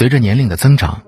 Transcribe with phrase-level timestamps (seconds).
[0.00, 1.02] 随着年龄的增长，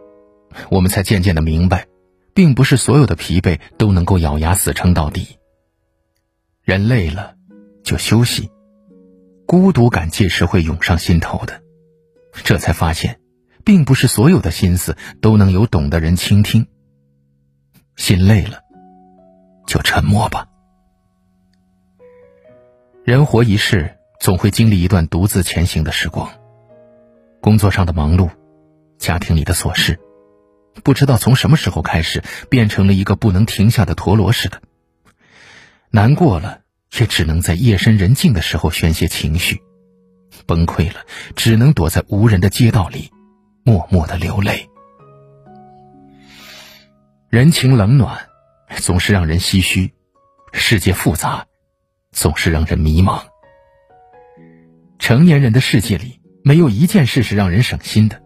[0.70, 1.86] 我们才渐渐的明白，
[2.34, 5.38] 并不是所有的疲惫都能够咬牙死撑到底。
[6.62, 7.34] 人累了，
[7.82, 8.50] 就休息。
[9.46, 11.62] 孤独感届时会涌上心头的，
[12.44, 13.18] 这才发现，
[13.64, 16.66] 并不是所有的心思都能有懂的人倾听。
[17.96, 18.60] 心累了，
[19.66, 20.46] 就沉默吧。
[23.04, 26.30] 人活一世，总会经历一段独自前行的时光。
[27.40, 28.28] 工作上的忙碌，
[29.02, 30.00] 家庭里的琐事，
[30.82, 34.62] 不知道从什么时候开始，变成了一个不能停下的陀螺似的。
[35.90, 36.60] 难过了。
[37.00, 39.62] 也只能在夜深人静的时候宣泄情绪，
[40.46, 41.00] 崩溃了，
[41.34, 43.10] 只能躲在无人的街道里，
[43.64, 44.68] 默默的流泪。
[47.30, 48.28] 人情冷暖，
[48.76, 49.90] 总是让人唏嘘；
[50.52, 51.46] 世界复杂，
[52.12, 53.22] 总是让人迷茫。
[54.98, 58.22] 成年人的世界里，没有一件事是让人省心的，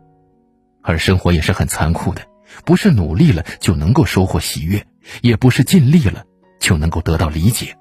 [0.87, 2.23] 而生活也是很残酷的，
[2.65, 4.87] 不是努力了就能够收获喜悦，
[5.21, 6.25] 也不是尽力了
[6.61, 7.77] 就能够得到理解。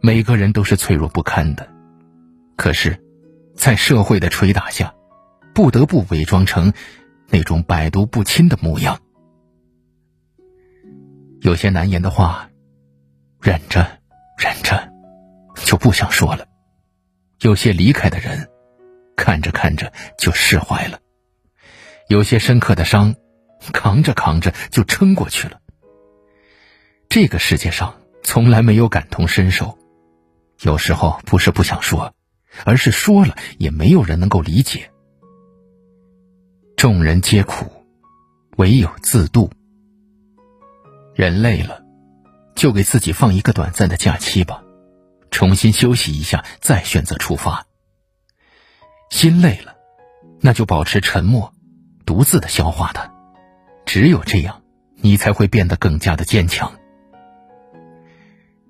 [0.00, 1.68] 每个人都是脆弱不堪的，
[2.56, 2.96] 可是，
[3.56, 4.94] 在社会的捶打下，
[5.52, 6.72] 不得不伪装成
[7.28, 9.00] 那种百毒不侵的模样。
[11.40, 12.48] 有些难言的话，
[13.40, 13.84] 忍着，
[14.38, 14.92] 忍着，
[15.56, 16.44] 就不想说了；
[17.40, 18.48] 有些离开的人，
[19.16, 20.98] 看着看着就释怀了；
[22.08, 23.14] 有些深刻的伤，
[23.72, 25.60] 扛着扛着就撑过去了。
[27.08, 29.78] 这个世界上从来没有感同身受。
[30.62, 32.14] 有时候不是不想说，
[32.64, 34.90] 而是说了也没有人能够理解。
[36.76, 37.66] 众人皆苦，
[38.56, 39.50] 唯有自渡。
[41.14, 41.82] 人累了，
[42.54, 44.62] 就给自己放一个短暂的假期吧，
[45.30, 47.66] 重新休息一下，再选择出发。
[49.10, 49.76] 心累了，
[50.40, 51.52] 那就保持沉默，
[52.04, 53.12] 独自的消化它。
[53.86, 54.62] 只有这样，
[54.96, 56.72] 你才会变得更加的坚强。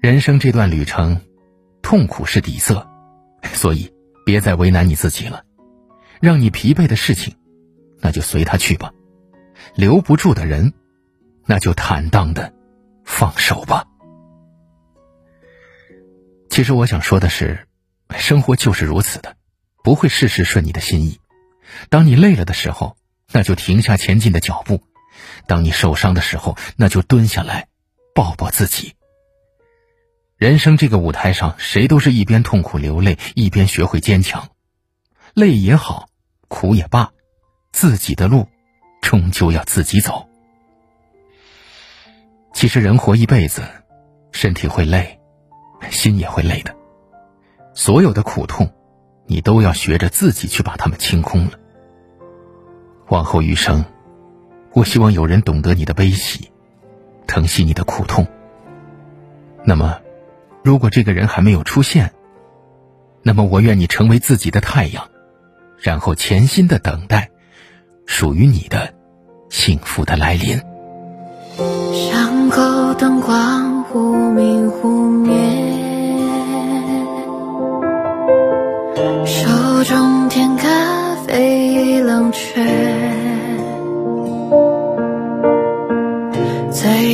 [0.01, 1.21] 人生这段旅程。
[1.83, 2.89] 痛苦是底色，
[3.53, 3.93] 所以
[4.25, 5.45] 别再为难你自己了。
[6.21, 7.37] 让你疲惫的事情，
[8.01, 8.95] 那就随他去吧；
[9.75, 10.73] 留不住的人，
[11.45, 12.55] 那就坦荡的
[13.05, 13.85] 放手吧。
[16.49, 17.67] 其实我想说的是，
[18.17, 19.37] 生活就是如此的，
[19.83, 21.21] 不会事事顺你的心意。
[21.91, 22.97] 当你累了的时候，
[23.33, 24.79] 那就停下前进的脚步；
[25.47, 27.69] 当你受伤的时候，那就蹲下来
[28.15, 28.95] 抱抱自己。
[30.37, 34.49] 人生这个舞台上，谁都是一边痛苦流泪，一边学会坚强。
[35.35, 36.09] 累也好，
[36.49, 37.13] 苦也罢，
[37.73, 38.49] 自己的路
[39.01, 40.29] 终究要自己走。
[42.53, 43.63] 其实人活一辈子，
[44.33, 45.19] 身体会累，
[45.91, 46.75] 心也会累的。
[47.75, 48.71] 所有的苦痛，
[49.27, 51.59] 你都要学着自己去把它们清空了。
[53.13, 53.85] 往后余生，
[54.73, 56.51] 我希望有人懂得你的悲喜，
[57.27, 58.27] 疼惜你的苦痛。
[59.65, 59.99] 那么。
[60.65, 62.13] 如果这个人还没有出现，
[63.25, 65.09] 那么我愿你成为自己的太阳，
[65.77, 67.31] 然后潜心的等待
[68.07, 68.95] 属于你的
[69.51, 70.63] 幸福的来临。
[71.93, 74.52] 巷口灯光忽明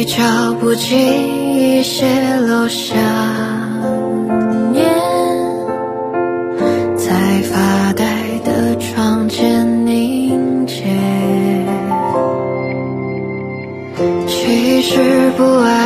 [0.08, 0.96] 脚步经
[1.58, 2.06] 意泄
[2.40, 2.96] 露想
[4.72, 4.82] 念，
[6.96, 8.04] 在发呆
[8.42, 10.82] 的窗前凝结。
[14.26, 15.77] 其实不爱。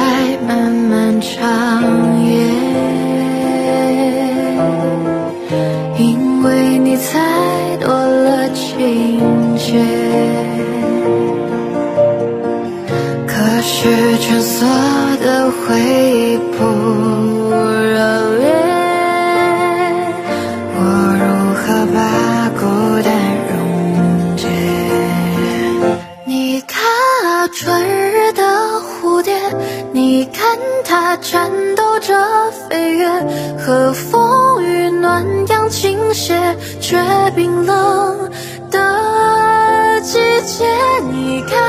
[13.63, 14.67] 意泄露下。
[15.65, 16.65] 回忆不
[17.81, 17.95] 热
[18.39, 18.43] 烈，
[20.75, 20.79] 我
[21.21, 21.23] 如
[21.55, 21.63] 何
[21.95, 21.97] 把
[22.59, 22.61] 孤
[23.03, 23.07] 单
[23.49, 24.43] 溶解？
[26.25, 26.83] 你看
[27.25, 28.43] 啊，春日的
[28.81, 29.33] 蝴蝶，
[29.93, 33.09] 你看它颤抖着飞跃，
[33.59, 36.99] 和风与暖阳倾斜，却
[37.37, 38.31] 冰冷
[38.71, 40.67] 的季节。
[41.13, 41.62] 你看